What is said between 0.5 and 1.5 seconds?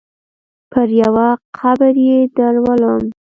پر يوه